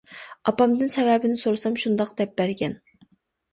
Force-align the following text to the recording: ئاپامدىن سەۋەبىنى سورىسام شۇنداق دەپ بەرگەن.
ئاپامدىن 0.51 0.89
سەۋەبىنى 0.93 1.37
سورىسام 1.43 1.79
شۇنداق 1.83 2.17
دەپ 2.25 2.35
بەرگەن. 2.43 2.77